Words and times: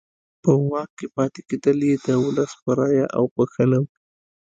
په 0.43 0.51
واک 0.69 0.89
کې 0.97 1.07
پاتې 1.15 1.41
کېدل 1.49 1.77
یې 1.89 1.95
د 2.05 2.07
ولس 2.25 2.51
په 2.61 2.71
رایه 2.79 3.05
او 3.17 3.23
خوښه 3.33 3.65
نه 3.71 3.77
وو. 3.83 3.89